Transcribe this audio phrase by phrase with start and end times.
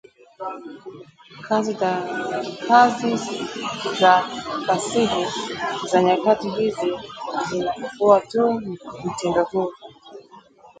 [1.47, 2.01] Kazi za
[4.67, 5.23] fasihi
[5.91, 6.91] za nyakati hizi
[7.49, 8.53] zinafufua tu
[9.07, 9.71] mtindo huu